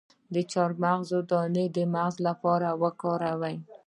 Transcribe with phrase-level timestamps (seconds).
[0.33, 3.55] د چارمغز دانه د مغز لپاره وکاروئ